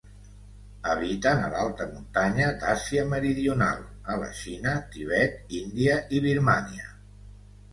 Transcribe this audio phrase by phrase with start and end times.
[0.93, 3.83] Habiten a l'alta muntanya d'Àsia meridional,
[4.15, 6.91] a la Xina, Tibet, Índia i Birmània.